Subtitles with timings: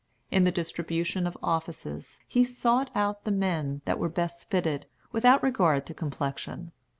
[0.31, 5.43] In the distribution of offices, he sought out the men that were best fitted, without
[5.43, 6.71] regard to complexion.